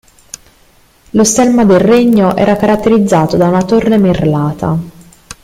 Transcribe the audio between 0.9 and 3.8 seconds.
Lo stemma del regno era caratterizzato da una